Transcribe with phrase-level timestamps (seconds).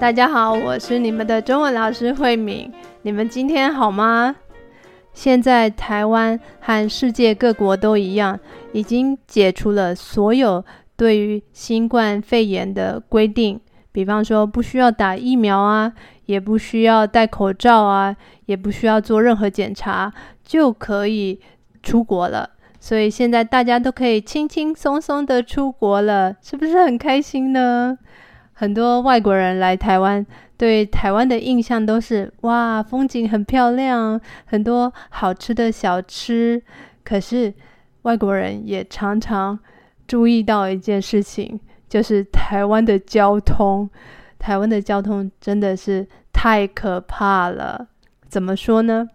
[0.00, 2.72] 大家好，我是你们的中文老师慧敏。
[3.02, 4.36] 你们今天好吗？
[5.12, 8.38] 现在台湾和世界各国都一样，
[8.70, 10.64] 已经解除了所有
[10.96, 13.58] 对于新冠肺炎的规定，
[13.90, 15.92] 比方说不需要打疫苗啊，
[16.26, 18.14] 也不需要戴口罩啊，
[18.46, 20.12] 也不需要做任何检查，
[20.44, 21.40] 就可以
[21.82, 22.48] 出国了。
[22.78, 27.98] 所以现在大家都可以轻轻松松的出国了，是不是很开心呢？
[28.60, 30.26] 很多外国人来台湾，
[30.56, 36.60] 对台湾的印象都是哇，风景很漂亮，很多好吃的小吃。
[37.04, 37.54] 可是
[38.02, 39.56] 外国人也常常
[40.08, 43.88] 注意到一件事情，就是台湾的交通。
[44.40, 47.86] 台湾的交通真的是太可怕了。
[48.28, 49.08] 怎么说呢？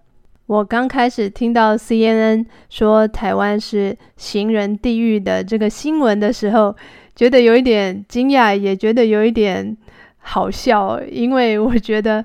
[0.46, 6.73] 我刚开始听到 CNN 说台湾是行人地狱的这个新闻的时候，
[7.16, 9.75] 觉得有一点惊讶，也觉得有一点
[10.17, 12.23] 好笑，因为我觉得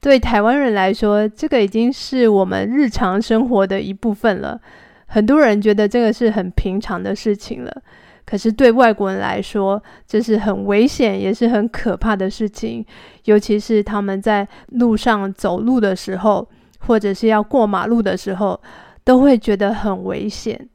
[0.00, 4.60] 对台湾人来说，这个已经是我们日常生活的一部分了。
[5.06, 7.82] 很多人觉得这个是很平常的事情了，
[8.24, 12.84] 可是对外国人来说，这是很危险，也是很可怕的事情。
[13.24, 16.46] 尤其是他们在路上走路的时候，
[16.80, 18.60] 或者是要过马路的时候，
[19.02, 20.68] 都会觉得很危险。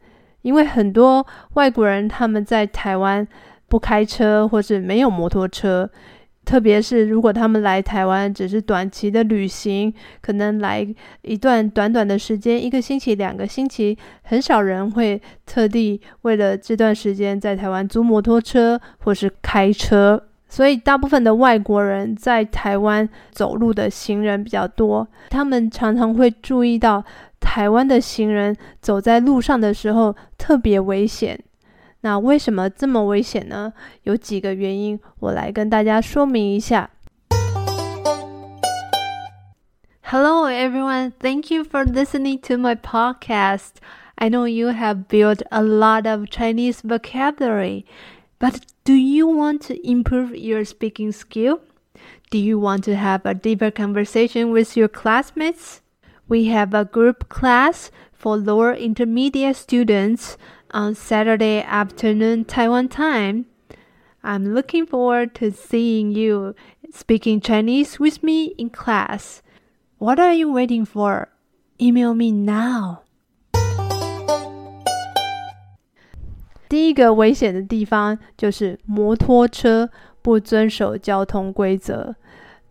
[0.44, 3.28] 因为很多外国人他们在台湾
[3.68, 5.90] 不开车，或是没有摩托车，
[6.46, 10.86] 特别是如果他们来台湾只是短期的旅行，可能来
[11.22, 20.22] 一段短短的时间，一个星期、两个星期，很少人会特地为了这段时间在台湾租摩托车或是开车，
[20.54, 27.04] 所以大部分的外国人在台湾走路的行人比较多，他们常常会注意到。
[27.40, 31.38] 台湾的行人走在路上的时候特别危险。
[32.02, 33.74] 那为什么这么危险呢？
[34.04, 36.88] 有几个原因，我来跟大家说明一下。
[40.04, 43.72] Hello everyone, thank you for listening to my podcast.
[44.16, 47.86] I know you have built a lot of Chinese vocabulary,
[48.44, 51.62] but do you want to improve your speaking skill?
[52.30, 55.80] Do you want to have a deeper conversation with your classmates?
[56.28, 60.38] We have a group class for lower intermediate students
[60.72, 63.46] on Saturday afternoon Taiwan time.
[64.26, 66.54] I'm looking forward to seeing you
[66.92, 69.42] speaking Chinese with me in class.
[70.00, 71.30] What are you waiting for?
[71.80, 73.03] Email me now.
[76.70, 79.90] 第一个危险的地方就是摩托车
[80.22, 82.16] 不遵守交通规则。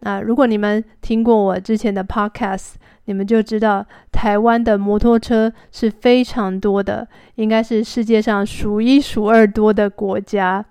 [0.01, 2.73] 那如果你们听过我之前的 podcast，
[3.05, 10.65] 你们就知道台湾的摩托车是非常多的，应该是世界上数一数二多的国家。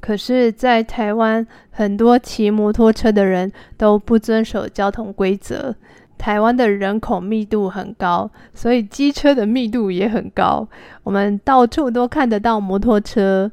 [0.00, 5.74] 可是，在台湾，很多骑摩托车的人都不遵守交通规则。
[6.16, 10.66] 台湾的人口密度很高，所以机车的密度也很高。
[11.02, 13.50] 我们到处都看得到摩托车。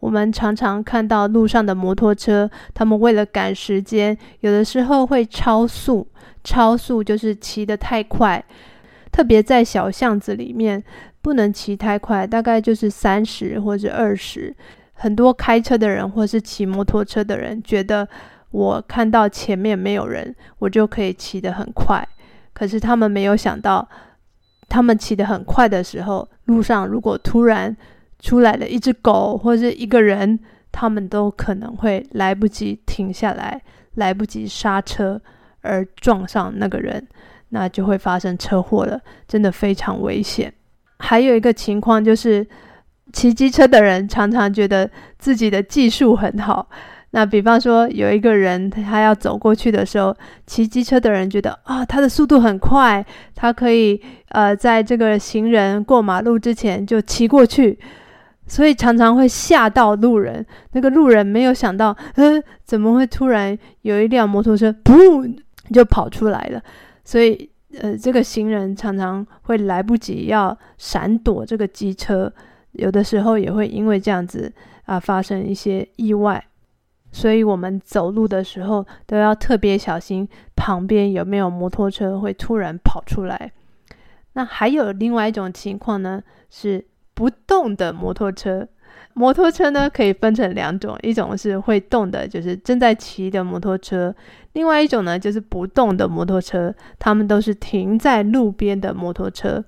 [0.00, 6.06] 我们常常看到路上的摩托车，他们为了赶时间，有的时候会超速。
[6.44, 8.42] 超速就是骑得太快，
[9.10, 10.82] 特别在小巷子里面
[11.20, 14.54] 不能骑太快，大概就是三十或者二十。
[14.94, 18.08] 很多开车的人或是骑摩托车的人觉得，
[18.50, 22.06] 我看到前面没有人，我就可以骑得很快。
[22.52, 23.88] 可是他们没有想到，
[24.68, 27.76] 他们骑得很快的时候，路上如果突然
[28.18, 30.38] 出来了一只狗或者一个人，
[30.72, 33.62] 他们都可能会来不及停下来，
[33.94, 35.20] 来不及刹车。
[35.60, 37.04] 而撞上那个人，
[37.48, 40.50] 那就会发生车祸了，真的非常危险。
[41.00, 42.46] 还有一个情况就是，
[43.12, 44.88] 骑机车的人常常觉得
[45.18, 46.70] 自己的技术很好。
[47.18, 57.76] 那比方说，有一个人他要走过去的时候，骑机车的人觉得啊、他的速度很快，他可以呃，在这个行人过马路之前就骑过去。
[58.46, 65.36] 所以常常会吓到路人，那个路人没有想到，呃，怎么会突然有一辆摩托车，噗！
[65.74, 66.62] 就跑出来了，
[67.04, 67.50] 所以
[67.80, 72.32] 呃，这个行人常常会来不及要闪躲这个机车，
[72.74, 74.52] 有的时候也会因为这样子
[74.84, 76.42] 啊、发生一些意外，
[77.10, 83.52] 所以我们走路的时候都要特别小心，旁边有没有摩托车会突然跑出来。
[84.34, 88.68] 那还有另外一种情况呢，是不动的摩托车。
[89.14, 94.12] 摩托车呢，可以分成两种，一种是会动的，就是正在骑的摩托车；
[94.52, 99.64] 另外一种呢，就是不动的摩托车，它们都是停在路边的摩托车。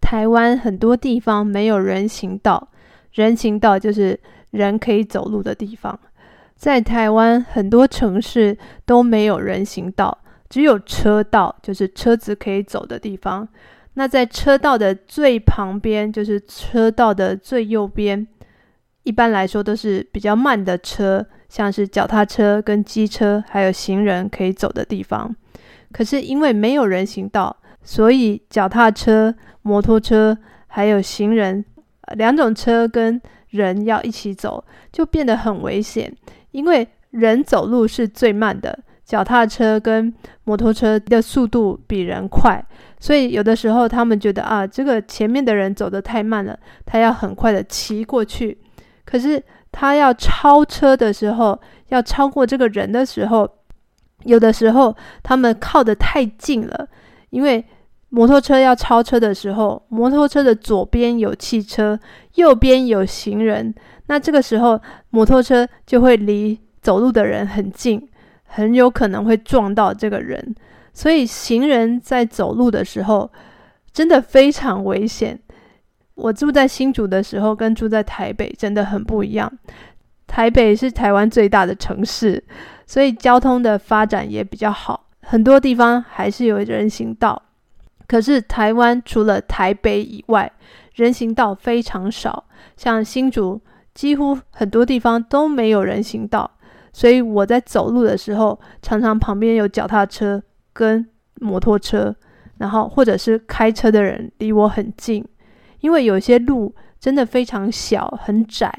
[0.00, 2.68] 台湾很多地方没有人行道，
[3.12, 4.18] 人行道就是
[4.50, 5.98] 人可以走路的地方，
[6.56, 10.18] 在台湾很多城市都没有人行道，
[10.48, 13.46] 只有车道，就是车子可以走的地方。
[13.94, 18.26] 那在车道的最旁边，就是车道的最右边，
[19.04, 25.34] 一般来说都是比较慢的车，像是脚踏车跟机车，还有行人可以走的地方。
[25.92, 30.36] 可是因为没有人行道，所以脚踏车、摩托车
[30.66, 31.64] 还有行人
[32.16, 36.12] 两种车跟人要一起走，就变得很危险。
[36.56, 40.10] 因为人走路是最慢的，脚踏车跟
[40.44, 42.64] 摩托车的速度比人快，
[42.98, 48.56] 所以有的时候他们觉得啊，这个前面的人走得太慢了，他要很快的骑过去。
[49.04, 53.46] 可是他要超车的时候，要超过这个人的时候，
[54.24, 56.88] 有的时候他们靠得太近了，
[57.28, 57.62] 因为
[58.08, 62.00] 摩托车要超车的时候，摩托车的左边有汽车，
[62.36, 63.74] 右边有行人。
[64.08, 64.80] 那这个时候，
[65.10, 68.08] 摩托车就会离走路的人很近，
[68.44, 70.54] 很有可能会撞到这个人。
[70.92, 73.30] 所以，行人在走路的时候
[73.92, 75.38] 真的非常危险。
[76.14, 79.52] 我住在新竹的时候，跟住在台北真的很不一样。
[80.26, 82.42] 台北是台湾最大的城市，
[82.86, 87.42] 所以交通的发展也比较好，很多地方还是有人行道。
[88.06, 90.50] 可是，台湾除了台北以外，
[90.94, 92.44] 人行道非常少，
[92.76, 93.60] 像新竹。
[93.96, 96.48] 几乎很多地方都没有人行道，
[96.92, 100.42] 所以我在走路的时候，常常旁边有脚踏车
[100.74, 101.08] 跟
[101.40, 102.14] 摩托车，
[102.58, 105.24] 然后或者是开车的人离我很近，
[105.80, 108.70] 因为有些路真的非常小很窄，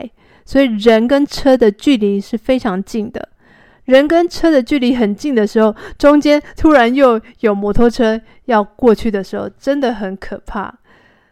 [0.45, 3.29] 所以人跟车的距离是非常近的。
[3.85, 10.71] 人跟车的距离很近的时候，中间突然又有摩托车要过去的时候，真的很可怕。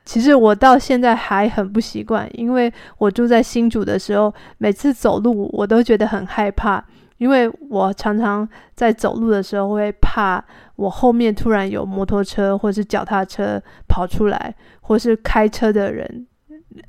[0.05, 6.83] 其实我到现在还很不习惯，因为我住在新竹的时候，每次走路我都觉得很害怕，
[7.17, 10.43] 因为我常常在走路的时候会怕
[10.75, 16.27] 我后面突然有摩托车或是脚踏车跑出来，或是开车的人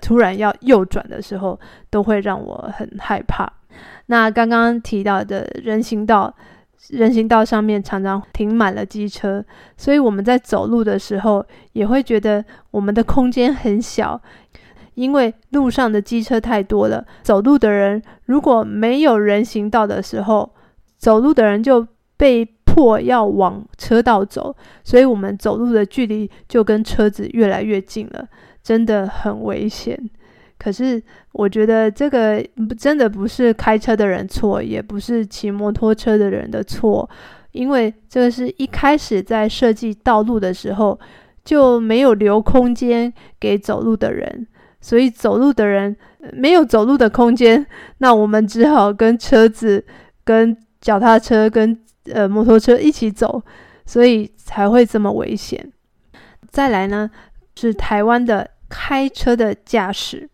[0.02, 1.58] 突然要右转的时候，
[1.88, 3.50] 都会让我很害怕。
[4.06, 6.34] 那刚刚提到的人行道。
[6.90, 9.44] 人行道上面常常停满了机车，
[9.76, 14.20] 所以我们在走路的时候也会觉得我们的空间很小，
[14.94, 17.05] 因为路上的机车太多了。
[17.23, 20.55] 走路的人如果没有人行道的时候，
[20.96, 21.87] 走路的人就
[22.17, 28.29] 被迫要往车道走，所以我们走路的距离就跟车子越来越近了，
[28.62, 30.11] 真的很危险。
[30.58, 32.43] 可是，我觉得这个
[32.79, 37.08] 真的不是开车的人错，也不是骑摩托车的人的错，
[37.53, 40.99] 因为这个是一开始在设计道路的时候
[41.44, 44.47] 就没有留空间给走路的人，
[44.81, 45.94] 所以走路的人
[46.32, 47.64] 没有走路的空间，
[47.99, 49.85] 那我们只好跟车子、
[50.25, 51.79] 跟脚踏车、跟
[52.12, 53.43] 呃摩托车一起走，
[53.85, 55.70] 所以才会这么危险。
[56.49, 57.11] 再来呢，
[57.55, 60.29] 是台湾的开车的驾驶。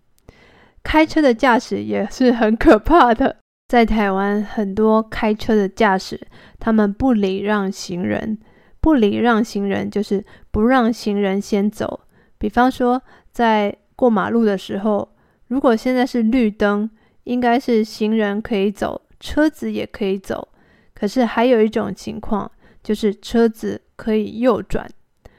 [0.83, 3.37] 开车的驾驶也是很可怕的。
[3.69, 6.21] 在台湾，很多开车的驾驶，
[6.59, 8.39] 他们不礼让行人。
[8.81, 12.01] 不礼让行人就是不让行人先走。
[12.37, 13.01] 比方说，
[13.31, 15.09] 在过马路的时候，
[15.47, 16.91] 如果现在是绿灯，
[17.25, 20.49] 应该是行人可以走，车子也可以走。
[20.93, 22.51] 可是还有一种情况，
[22.83, 24.87] 就是车子可以右转。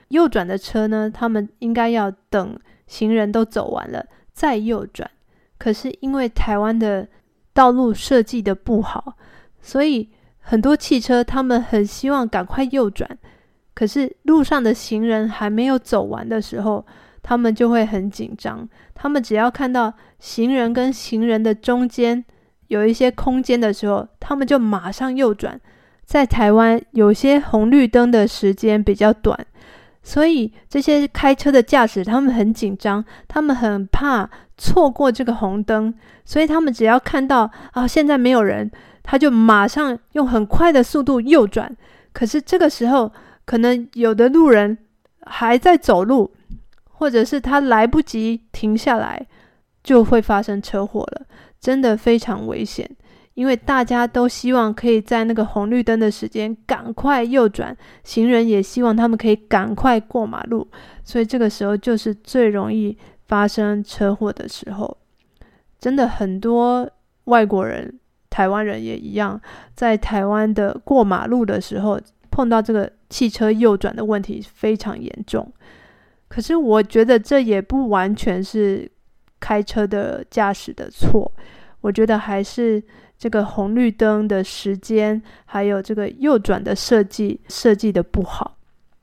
[0.07, 5.11] 右转的车呢，他们应该要等行人都走完了再右转。
[5.63, 7.07] 可是因为台湾的
[7.53, 9.15] 道路设计的不好，
[9.61, 13.17] 所以很多汽车他们很希望赶快右转。
[13.73, 16.85] 可是路上的行人还没有走完的时候，
[17.21, 18.67] 他们就会很紧张。
[18.93, 22.25] 他们只要看到行人跟行人的中间
[22.67, 25.57] 有一些空间的时候，他们就马上右转。
[26.03, 29.47] 在台湾，有些红绿灯的时间比较短。
[30.03, 35.93] 所以这些开车的驾驶，他们很紧张，他们很怕错过这个红灯，
[36.25, 38.69] 所以他们只要看到啊，现在没有人，
[39.01, 41.73] 他就马上用很快的速度右转。
[42.11, 43.11] 可是这个时候，
[43.45, 44.77] 可能有的路人
[45.21, 46.31] 还在走路，
[46.91, 49.25] 或者是他来不及停下来，
[49.83, 51.25] 就会发生车祸了，
[51.59, 52.89] 真的非常危险。
[53.33, 60.67] 因为大家都希望可以在那个红绿灯的时间赶快右转，行人也希望他们可以赶快过马路，
[61.03, 62.97] 所以这个时候就是最容易
[63.27, 64.97] 发生车祸的时候。
[65.79, 66.89] 真的很多
[67.25, 67.99] 外国人、
[68.29, 69.41] 台湾人也一样，
[69.75, 71.99] 在台湾的过马路的时候
[72.29, 75.51] 碰到这个汽车右转的问题非常严重。
[76.27, 78.89] 可是我觉得这也不完全是
[79.39, 81.31] 开车的驾驶的错。
[81.81, 82.81] 我觉得还是
[83.17, 88.57] 这个红绿灯的时间，还有这个右转的设计设计的不好。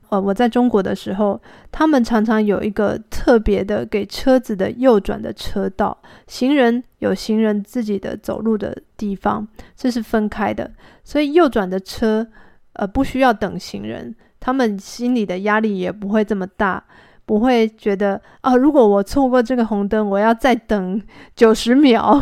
[0.09, 1.41] 呃，我在中国的时候，
[1.71, 10.69] 他们常常有一个特别的给车子的右转的车道，行人有行人自己的走路的地方，这是分开的，
[11.05, 12.27] 所以右转的车，
[12.73, 16.83] 呃，不需要等行人，他们心里的压力也不会这么大，
[17.25, 21.01] 不会觉得啊，如果我错过这个红灯，我要再等
[21.35, 22.21] 九十秒，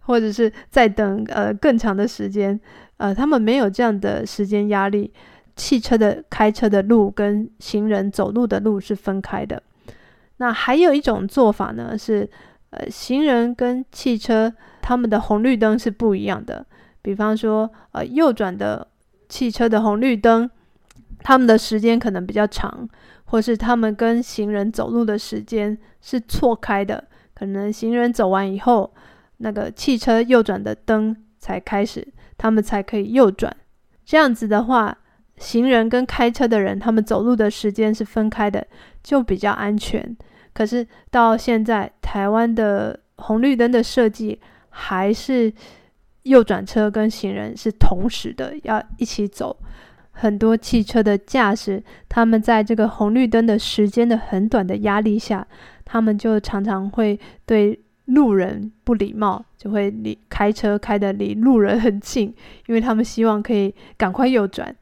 [0.00, 2.58] 或者是再等呃更长的时间，
[2.98, 5.12] 呃，他们没有这样的时间压力。
[5.54, 9.62] 汽车的开车的路跟行人走路的路是分开的。
[10.38, 12.28] 那还有一种做法呢，是
[12.70, 16.64] 呃，行人跟汽车他们的红绿灯是不一样的。
[17.02, 18.86] 比方说，呃，右转的
[19.28, 20.50] 汽车的红绿灯，
[21.22, 22.88] 他们的时间可能比较长，
[23.32, 27.02] 或是他们跟行人走路的时间是错开的。
[27.32, 28.92] 可能行人走完以后，
[29.38, 33.56] 那个汽车右转的灯才开始，他们才可以右转。
[34.04, 34.98] 这样子的话。
[35.38, 38.64] 行人跟开车的人，他们走路的时间是分开的，
[39.02, 40.16] 就比较安全。
[40.52, 45.52] 可是到现在，台湾的红绿灯的设计还是
[46.24, 49.56] 右转车跟行人是同时的，要一起走。
[50.12, 55.46] 很多汽车的驾驶，他们在这个红绿灯的时间的很短的压力下，
[55.84, 62.34] 他们就常常会对路人不礼貌，就会离开车开的离路人很近，
[62.66, 64.74] 因为他们希望可以赶快右转。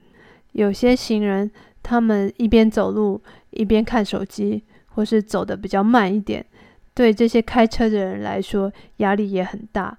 [0.52, 1.50] 有些行人，
[1.82, 6.44] 他们一边走路一边看手机，或是走的比较慢一点，
[6.92, 9.96] 对这些开车的人来说压力也很大，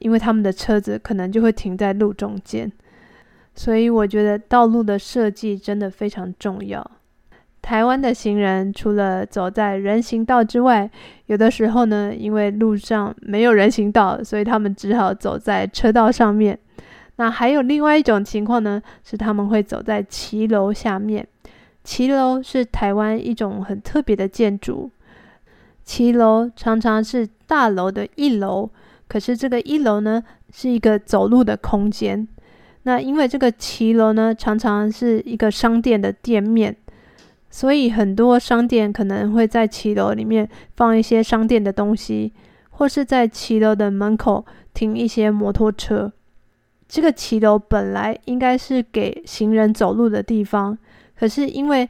[0.00, 2.70] 因为他们的车子可能就会停在路中间。
[3.58, 6.88] 所以我觉得道路的设计真的非常重要。
[7.60, 10.88] 台湾的行人除了走在人行道之外，
[11.26, 16.56] 有的时候呢，因为路上没有人行道，所以他们只好走在车道上面。
[17.16, 21.26] 那还有另外一种情况呢，是他们会走在骑楼下面。
[21.82, 24.88] 骑楼是台湾一种很特别的建筑。
[25.82, 28.70] 骑楼常常是大楼的一楼，
[29.08, 30.22] 可是这个一楼呢，
[30.52, 32.28] 是一个走路的空间。
[32.88, 36.74] 那因为这个骑楼呢，常常是一个商店的店面，
[37.50, 42.32] 所以很多商店可能会在骑楼里面放一些商店的东西，
[42.70, 46.10] 或是在骑楼的门口停一些摩托车。
[46.88, 50.78] 这个骑楼本来应该是给行人走路的地方，
[51.14, 51.86] 可是因为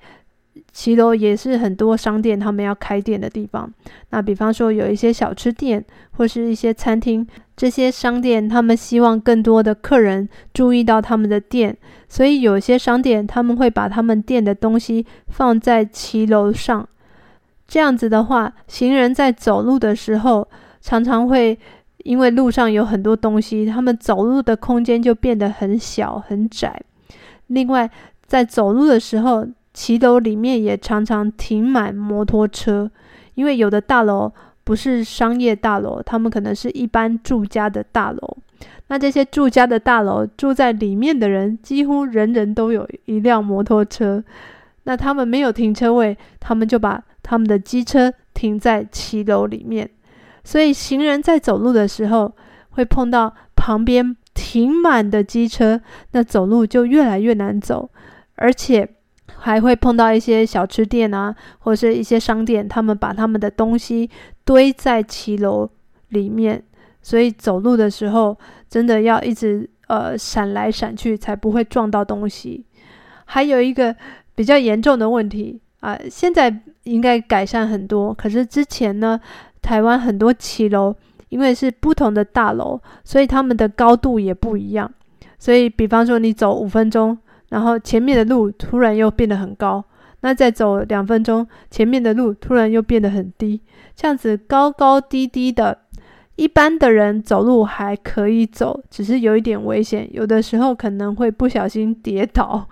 [0.73, 3.73] 骑楼也是很多商店他们要开店的地方。
[4.11, 5.85] 那比方说有一些小吃店
[6.17, 7.25] 或是一些餐厅，
[7.59, 11.77] 这些商店他们希望更多的客人注意到他们的店，
[12.09, 16.89] 所以有些商店他们会把他们店的东西放在骑楼上。
[17.67, 20.49] 这样子的话，行人在走路的时候
[20.81, 21.59] 常常会。
[22.05, 26.81] 因为路上有很多东西，他们走路的空间就变得很小很窄。
[27.49, 27.91] 另外，
[28.25, 32.89] 在走路的时候，骑楼里面也常常停满摩托车，
[33.35, 34.33] 因为有的大楼
[34.69, 38.37] 不是商业大楼，他们可能是一般住家的大楼。
[38.89, 44.23] 那这些住家的大楼住在里面的人，几乎人人都有一辆摩托车。
[44.83, 49.89] 那他们没有停车位，他们就把他们的机车停在骑楼里面。
[50.45, 52.31] 所以，行人在走路的时候
[52.73, 57.89] 会碰到旁边停满的机车，那走路就越来越难走，
[58.35, 58.87] 而且
[59.41, 64.11] 还会碰到一些小吃店啊，或是一些商店，他们把他们的东西
[64.45, 65.69] 堆在骑楼
[66.09, 66.63] 里面，
[67.03, 68.37] 所以走路的时候
[68.69, 72.65] 真的要一直呃闪来闪去，才不会撞到东西。
[73.25, 73.95] 还有一个
[74.35, 79.21] 比较严重的问题啊，现在应该改善很多，可是之前呢？
[79.61, 80.95] 台湾很多骑楼，
[81.29, 84.91] 因为是不同的大楼，所以他们的高度也不一样。
[85.37, 87.19] 所以，比方说你走五分钟，
[87.49, 89.85] 然后前面的路突然又变得很高，
[90.21, 93.61] 那再走两分钟，前面的路突然又变得很低，
[93.95, 95.79] 这样子高高低低的，
[96.37, 102.69] 一般的人走路还可以走，只是有一点危险，有的时候可能会不小心跌倒。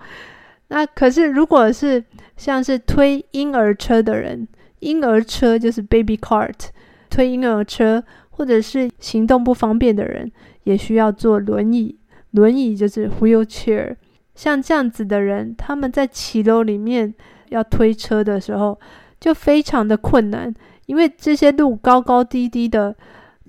[0.67, 2.03] 那可是如果是
[2.35, 4.47] 像是推婴儿车的人，
[4.79, 6.69] 婴儿车就是 baby cart。
[7.09, 10.29] 推婴儿车，或者是行动不方便的人，
[10.65, 11.97] 也需要坐轮椅。
[12.31, 13.95] 轮椅就是 wheelchair。
[14.37, 17.11] 像这样子的人，他们在骑楼里面
[17.49, 18.79] 要推车的时候，
[19.19, 20.53] 就非常的困难，
[20.85, 22.95] 因为这些路高高低低的，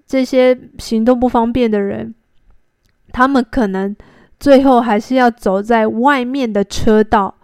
[0.06, 2.14] 这些行动不方便的人，
[3.12, 3.94] 他们可能
[4.40, 7.34] 最后还是要走在外面的车道，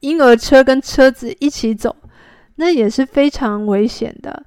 [0.00, 1.94] 婴儿车跟车子一起走，
[2.54, 4.42] 那也是非常危险的。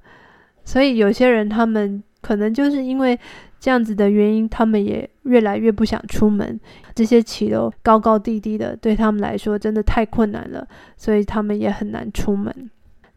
[0.65, 3.19] 所以有些人他们可能就是因为
[3.61, 6.59] 这样子的原因，他们也越来越不想出门。
[6.95, 12.71] 这些骑楼高高低低的，对他们来说真的太困难了，所以他们也很难出门。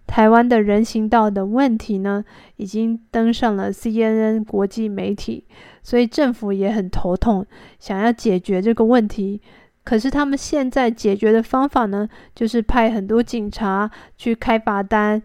[0.07, 2.23] 台湾的人行道的问题呢，
[2.57, 5.47] 已经登上了 CNN 国际媒体，
[5.83, 7.47] 所以政府也很头痛，
[7.79, 9.41] 想要解决这个问题。
[9.83, 15.23] 可是他们现在解决的方法呢，就是派很多警察去开罚单，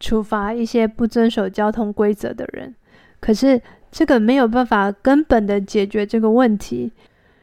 [0.00, 2.74] 处罚一些不遵守交通规则的人。
[3.20, 3.60] 可是
[3.90, 6.92] 这个没有办法根本的解决这个问题。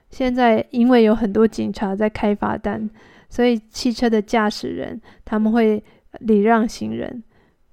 [0.10, 2.90] 现在因为有很多警察在开罚单，
[3.30, 5.84] 所以汽车的驾驶人他们会
[6.20, 7.24] 礼让行人。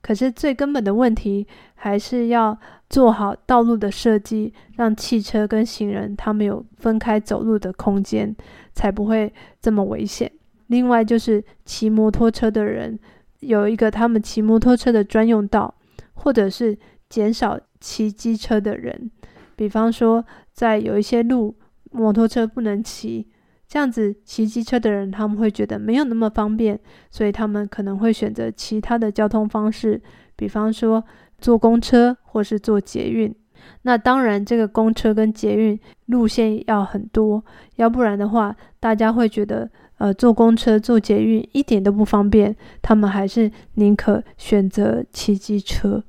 [0.00, 2.59] 可是最根本的问题还是要
[2.91, 8.35] 做好道路的设计，让汽车跟行人他们有分开走路的空间，
[8.73, 10.29] 才不会这么危险。
[10.67, 12.99] 另外就是骑摩托车的人
[13.41, 15.73] 有一个他们骑摩托车的专用道，
[16.14, 16.76] 或者是
[17.09, 19.11] 减少骑机车的人，
[19.57, 21.57] 比方说在有一些路
[21.91, 23.29] 摩托车不能骑。
[23.67, 26.79] 这样子骑机车的人，他们会觉得没有那么方便，
[27.11, 29.99] 所以他们可能会选择其他的交通方式，
[30.37, 31.03] 比方说
[31.39, 33.35] 坐公车或是坐捷运。
[33.83, 37.43] 那当然，这个公车跟捷运路线要很多，
[37.77, 46.05] 要不然的话，大家会觉得呃坐公车、坐捷运一点都不方便，他们还是宁可选择骑机车。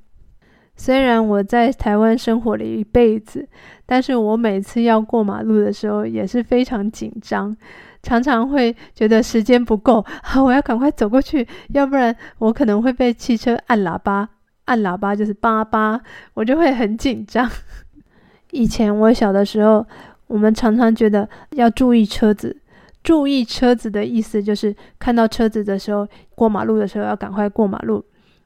[0.75, 3.47] 虽然我在台湾生活了一辈子，
[3.85, 7.55] 但是我每次要过马路的时候也是非常紧张，
[8.01, 14.27] 常常会觉得时间不够，啊，我要赶快走过去，要不然我可能会被汽车按喇叭，
[14.65, 16.01] 按喇叭就是叭叭，
[16.33, 17.49] 我就会很紧张。
[18.51, 19.85] 以前我小的时候，
[20.27, 22.57] 我们常常觉得要注意车子，
[23.03, 28.03] 注意车子的意思就是看到车子的时候，过马路的时候要赶快过马路。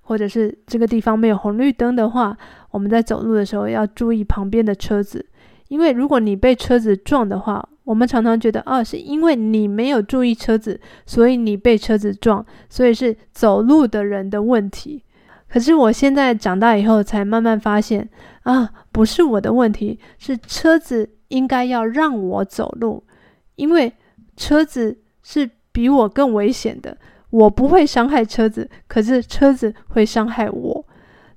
[0.08, 2.36] 或者是这个地方没有红绿灯的话，
[2.72, 5.26] 我们在走路的时候要注意旁边的车子，
[5.68, 15.04] 因为如果你被车子撞的话，我们常常觉得啊，是因为你没有注意车子，所以你被车子撞，所以是走路的人的问题。
[15.50, 18.08] 可是我现在长大以后才慢慢发现
[18.44, 23.04] 啊，不是我的问题，是车子应该要让我走路，
[23.56, 23.92] 因为
[24.38, 26.98] 车子是比我更危险的。
[27.30, 30.86] 我不会伤害车子，可是车子会伤害我。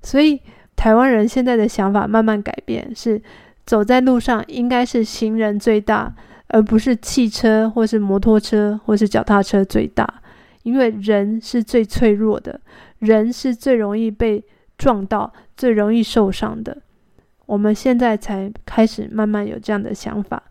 [0.01, 0.39] 所以
[0.75, 3.21] 台湾人现在的想法慢慢改变，是
[3.65, 6.13] 走在路上应该是行人最大，
[6.47, 10.21] 而不是汽车或是摩托车或是脚踏车最大。
[10.63, 12.61] 因为人是最脆弱的，
[12.99, 14.43] 人是最容易被
[14.77, 16.77] 撞到、最容易受伤的。
[17.47, 20.41] 我们现在才开始慢慢有这样的想法，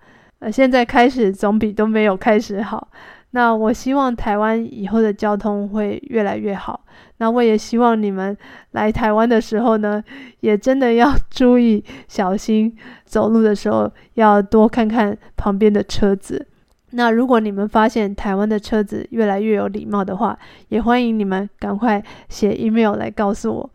[0.41, 2.89] 呃，现在开始总比都没有开始好。
[3.33, 6.85] 那我希望台湾以后的交通会越来越好。
[7.19, 8.37] 那我也希望你们
[8.73, 10.03] 来台湾的时候呢，
[10.41, 16.47] 也真的要 注意小心，走路的时候要多看看旁边的车子。
[16.93, 20.37] 那如果你们发现台湾的车子越来越有礼貌的话，
[20.71, 23.71] 也欢迎你们赶快写 email 来告诉我。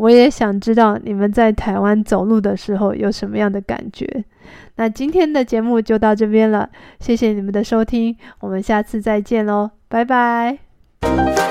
[0.00, 4.24] 我也想知道你们在台湾走路的时候有什么样的感觉。
[4.76, 11.49] 那今天的节目就到这边了，谢谢你们的收听，我们下次再见喽，拜拜。